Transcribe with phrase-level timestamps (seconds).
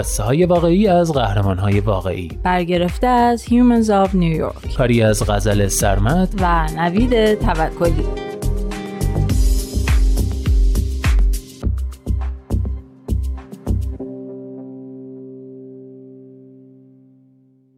[0.00, 2.28] قصه های واقعی از قهرمان های واقعی.
[2.42, 4.76] برگرفته از Humans of New York.
[4.76, 8.04] کاری از غزل سرمت و نوید توکلی.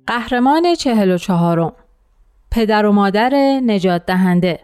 [0.06, 1.72] قهرمان چهل و چهارم.
[2.50, 4.60] پدر و مادر نجات دهنده.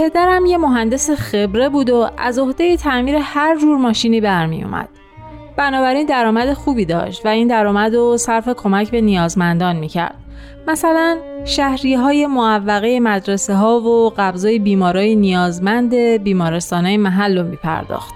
[0.00, 4.88] پدرم یه مهندس خبره بود و از عهده تعمیر هر جور ماشینی برمی اومد.
[5.56, 10.14] بنابراین درآمد خوبی داشت و این درآمد رو صرف کمک به نیازمندان می‌کرد.
[10.66, 18.14] مثلا شهری های معوقه مدرسه ها و قبضای بیمارای نیازمند بیمارستان های محل رو میپرداخت.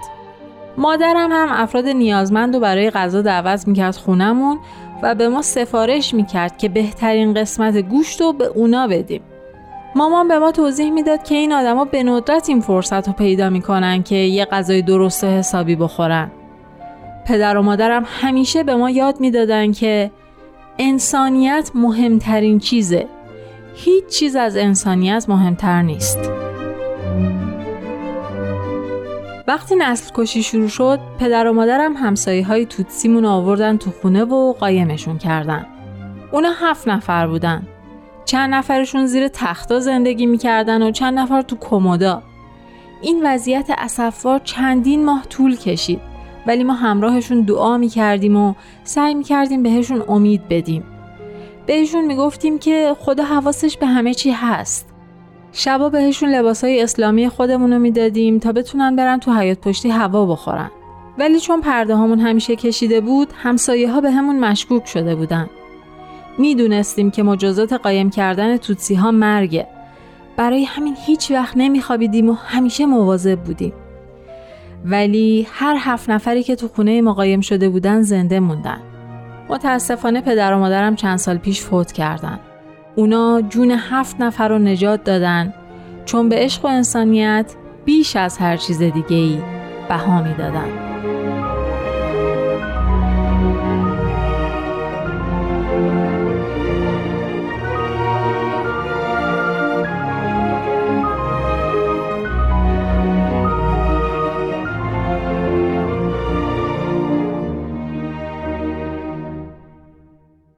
[0.77, 4.59] مادرم هم افراد نیازمند رو برای غذا دعوت می‌کرد خونمون
[5.03, 9.21] و به ما سفارش می‌کرد که بهترین قسمت گوشت رو به اونا بدیم.
[9.97, 14.03] مامان به ما توضیح می‌داد که این آدما به ندرت این فرصت رو پیدا می‌کنن
[14.03, 16.31] که یه غذای درست و حسابی بخورن.
[17.27, 20.11] پدر و مادرم همیشه به ما یاد می‌دادن که
[20.79, 23.07] انسانیت مهمترین چیزه.
[23.75, 26.19] هیچ چیز از انسانیت مهمتر نیست.
[29.47, 34.53] وقتی نسل کشی شروع شد، پدر و مادرم همسایه های توتسیمون آوردن تو خونه و
[34.53, 35.65] قایمشون کردن.
[36.31, 37.67] اونا هفت نفر بودن.
[38.25, 42.23] چند نفرشون زیر تختا زندگی می‌کردن و چند نفر تو کمودا.
[43.01, 46.01] این وضعیت اسفوار چندین ماه طول کشید
[46.47, 48.53] ولی ما همراهشون دعا می‌کردیم و
[48.83, 50.83] سعی می‌کردیم بهشون امید بدیم.
[51.65, 54.89] بهشون می‌گفتیم که خدا حواسش به همه چی هست.
[55.51, 60.71] شبا بهشون لباسای اسلامی خودمون رو می‌دادیم تا بتونن برن تو حیات پشتی هوا بخورن.
[61.17, 65.49] ولی چون پرده همون همیشه کشیده بود همسایه ها به همون مشکوک شده بودن.
[66.37, 69.67] می‌دونستیم که مجازات قایم کردن توتسی ها مرگه.
[70.37, 73.73] برای همین هیچ وقت نمیخوابیدیم و همیشه مواظب بودیم.
[74.85, 78.81] ولی هر هفت نفری که تو خونه ما قایم شده بودن زنده موندن.
[79.49, 82.39] متاسفانه پدر و مادرم چند سال پیش فوت کردن.
[82.95, 85.53] اونا جون هفت نفر رو نجات دادن.
[86.05, 87.53] چون به عشق و انسانیت
[87.85, 89.39] بیش از هر چیز دیگه ای
[89.89, 90.94] بها می‌دادن.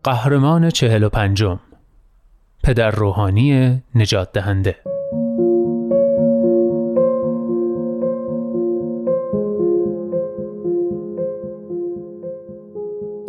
[0.07, 1.59] قهرمان چهل و پنجم.
[2.63, 4.75] پدر روحانی نجات دهنده.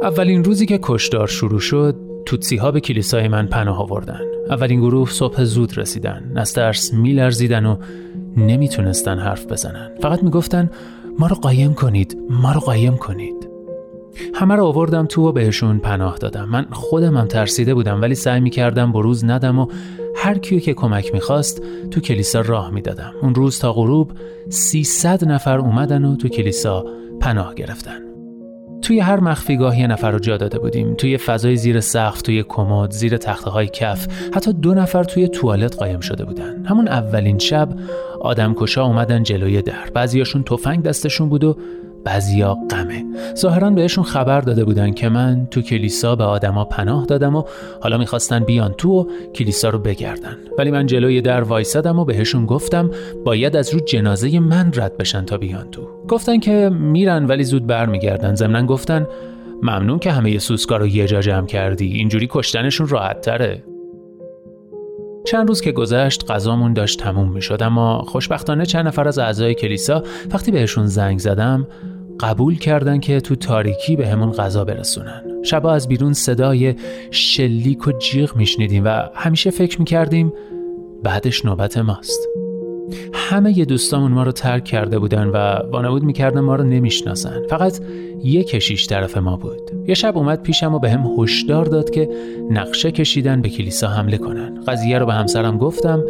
[0.03, 1.97] اولین روزی که کشدار شروع شد
[2.27, 4.21] توتسی ها به کلیسای من پناه آوردن.
[4.50, 6.33] اولین گروه صبح زود رسیدن.
[6.37, 7.77] از ترس میلرزیدن و
[8.37, 9.91] نمی‌تونستن حرف بزنن.
[10.03, 10.71] فقط می‌گفتن
[11.19, 13.38] ما رو قایم کنید ما رو قایم کنید.
[14.34, 16.49] همه رو آوردم تو و بهشون پناه دادم.
[16.49, 19.67] من خودم هم ترسیده بودم ولی سعی می کردم بروز ندم و
[20.17, 23.12] هر کیو که کمک می‌خواست تو کلیسا راه می‌دادم.
[23.23, 24.12] اون روز تا غروب
[24.49, 26.84] 300 نفر اومدن و تو کلیسا
[27.21, 27.99] پناه گرفتن.
[28.83, 30.95] توی هر مخفیگاه یه نفر رو جا داده بودیم.
[30.95, 35.77] توی فضای زیر سقف توی کمد زیر تخته های کف حتی دو نفر توی توالت
[35.77, 36.67] قایم شده بودن.
[36.67, 37.69] همون اولین شب
[38.21, 39.91] آدم کشا اومدن جلوی در.
[39.95, 41.57] بعضیاشون تفنگ دستشون بود و
[42.09, 43.05] بعضیا غمه
[43.37, 47.43] ظاهرا بهشون خبر داده بودن که من تو کلیسا به آدما پناه دادم و
[47.83, 50.37] حالا می‌خواستن بیان تو و کلیسا رو بگردن.
[50.59, 52.91] ولی من جلوی در وایسادم و بهشون گفتم
[53.25, 55.89] باید از رو جنازه من رد بشن تا بیان تو.
[56.09, 58.34] گفتن که میرن ولی زود برمیگردن.
[58.34, 59.07] ضمنا گفتن
[59.63, 61.87] ممنون که همه سوسکا رو یه جا جمع کردی.
[61.87, 63.65] اینجوری کشتنشون راحت تره.
[65.27, 69.54] چند روز که گذشت غذامون داشت تموم می شد اما خوشبختانه چند نفر از اعضای
[69.54, 70.03] کلیسا
[70.33, 71.66] وقتی بهشون زنگ زدم
[72.20, 75.22] قبول کردن که تو تاریکی به همون غذا برسونن.
[75.42, 76.74] شبا از بیرون صدای
[77.10, 80.32] شلیک و جیغ میشنیدیم و همیشه فکر می‌کردیم
[81.03, 82.28] بعدش نوبت ماست.
[83.12, 85.36] همه ی دوستامون ما رو ترک کرده بودن و
[85.72, 87.47] وانمود می‌کردن ما رو نمی‌شناسن.
[87.50, 87.80] فقط
[88.24, 89.70] یه کشیش طرف ما بود.
[89.86, 92.09] یه شب اومد پیشم و به هم هشدار داد که
[92.50, 94.65] نقشه کشیدن به کلیسا حمله کنن.
[94.66, 96.04] قضیه رو به همسرم گفتم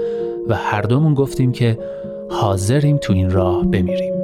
[0.48, 1.78] و هر دومون گفتیم که
[2.30, 4.17] حاضریم تو این راه بمیریم.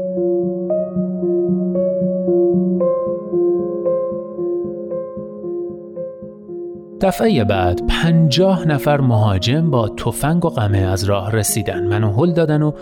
[7.05, 12.63] دفعه بعد پنجاه نفر مهاجم با تفنگ و قمه از راه رسیدن منو هل دادن
[12.63, 12.73] و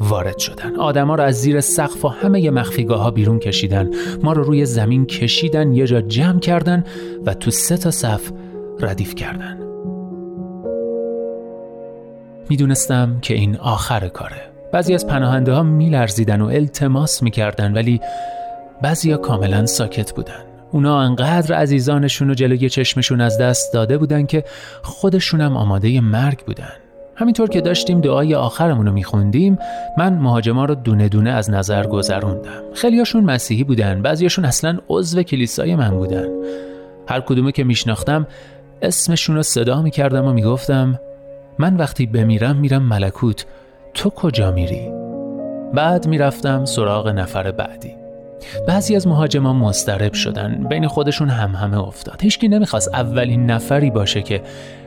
[0.00, 0.76] وارد شدن.
[0.76, 3.90] آدما رو از زیر سقف و همه مخفیگاه ها بیرون کشیدن.
[4.22, 6.84] ما رو روی زمین کشیدن یه جا جمع کردن
[7.26, 8.30] و تو سه تا صف
[8.80, 9.58] ردیف کردن.
[12.50, 14.42] می‌دونستم که این آخر کاره.
[14.72, 18.00] بعضی از پناهنده ها میلرزیدن و التماس می‌کردن ولی
[18.82, 20.51] بعضی ها کاملا ساکت بودن.
[20.72, 24.44] اونا انقدر عزیزانشون و جلوی چشمشون از دست داده بودن که
[24.82, 26.72] خودشونم آماده مرگ بودن.
[27.14, 29.58] همینطور که داشتیم دعای آخرمون رو میخوندیم
[29.98, 32.62] من مهاجما رو دونه دونه از نظر گذروندم.
[32.74, 36.28] خیلیاشون مسیحی بودن بعضیاشون اصلا عضو کلیسای من بودن.
[37.08, 38.26] هر کدومه که میشناختم
[38.82, 41.00] اسمشون رو صدا می‌کردم و می‌گفتم
[41.58, 43.46] من وقتی بمیرم میرم ملکوت.
[43.94, 44.90] تو کجا میری؟
[45.74, 48.01] بعد می‌رفتم سراغ نفر بعدی.
[48.68, 50.66] بعضی از مهاجمان مسترب شدن.
[50.68, 52.22] بین خودشون هم همه افتاد.
[52.22, 54.42] هیچکی نمی‌خواست اولین نفری باشه که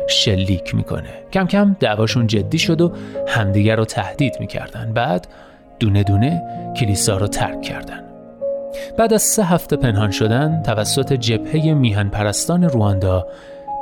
[0.07, 1.09] شلیک می‌کنه.
[1.33, 2.91] کم کم دعواشون جدی شد و
[3.27, 4.93] همدیگر رو تهدید می‌کردن.
[4.93, 5.27] بعد
[5.79, 6.41] دونه دونه
[6.77, 8.03] کلیسا رو ترک کردن.
[8.97, 13.27] بعد از سه هفته پنهان شدن توسط جبهه میهن پرستان رواندا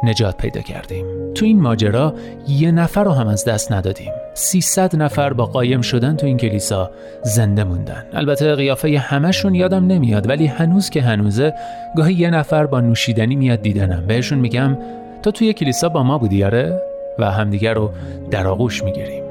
[0.03, 1.05] نجات پیدا کردیم.
[1.35, 2.13] تو این ماجرا
[2.47, 4.11] یه نفر رو هم از دست ندادیم.
[4.33, 6.91] 300 نفر با قایم شدن تو این کلیسا
[7.23, 8.05] زنده موندن.
[8.13, 11.53] البته قیافه همشون یادم نمیاد ولی هنوز که هنوزه
[11.97, 14.07] گاهی یه نفر با نوشیدنی میاد دیدنم.
[14.07, 14.77] بهشون میگم
[15.23, 16.81] تو توی کلیسا با ما بودی آره؟
[17.19, 17.91] و همدیگر رو
[18.31, 19.22] در آغوش می‌گیریم.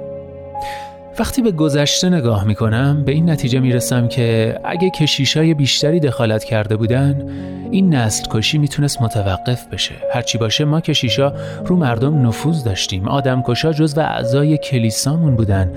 [1.19, 6.77] وقتی به گذشته نگاه می‌کنم به این نتیجه می‌رسم که اگه کشیشای بیشتری دخالت کرده
[6.77, 7.29] بودن
[7.71, 9.95] این نسل کشی می‌تونست متوقف بشه.
[10.13, 11.33] هرچی باشه ما کشیشا
[11.67, 13.09] رو مردم نفوذ داشتیم.
[13.09, 15.71] آدم کشا جز و اعضای کلیسامون بودن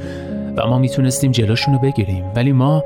[0.57, 2.23] و ما می‌تونستیم جلوشونو بگیریم.
[2.35, 2.83] ولی ما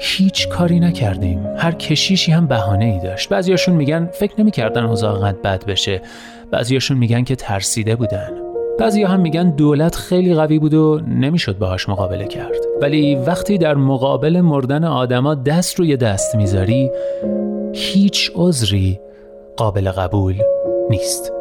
[0.00, 1.46] هیچ کاری نکردیم.
[1.58, 3.28] هر کشیشی هم بهانه ای داشت.
[3.28, 6.00] بعضیاشون میگن فکر نمی‌کردن اوضاع بد بشه.
[6.50, 8.51] بعضیاشون میگن که ترسیده بودن.
[8.78, 12.56] بعضی هم میگن دولت خیلی قوی بود و نمی‌شد باهاش مقابله کرد.
[12.82, 16.90] ولی وقتی در مقابل مردن آدما دست روی دست می‌ذاری
[17.72, 19.00] هیچ عذری
[19.56, 20.34] قابل قبول
[20.90, 21.32] نیست.